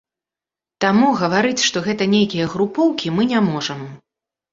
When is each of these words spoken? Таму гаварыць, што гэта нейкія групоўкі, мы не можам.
Таму 0.85 1.09
гаварыць, 1.19 1.65
што 1.67 1.83
гэта 1.87 2.07
нейкія 2.13 2.45
групоўкі, 2.53 3.13
мы 3.19 3.27
не 3.33 3.39
можам. 3.51 3.85